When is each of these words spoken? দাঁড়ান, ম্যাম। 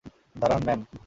দাঁড়ান, 0.35 0.61
ম্যাম। 0.65 0.79